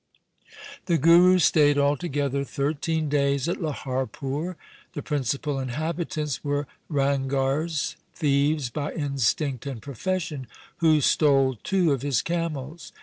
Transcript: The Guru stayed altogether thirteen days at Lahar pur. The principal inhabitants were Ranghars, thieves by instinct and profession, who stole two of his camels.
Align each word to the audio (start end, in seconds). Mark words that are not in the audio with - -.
The 0.87 0.97
Guru 0.97 1.37
stayed 1.37 1.77
altogether 1.77 2.43
thirteen 2.43 3.07
days 3.07 3.47
at 3.47 3.57
Lahar 3.59 4.11
pur. 4.11 4.55
The 4.93 5.03
principal 5.03 5.59
inhabitants 5.59 6.43
were 6.43 6.65
Ranghars, 6.89 7.97
thieves 8.15 8.71
by 8.71 8.93
instinct 8.93 9.67
and 9.67 9.79
profession, 9.79 10.47
who 10.77 11.01
stole 11.01 11.55
two 11.63 11.91
of 11.91 12.01
his 12.01 12.23
camels. 12.23 12.91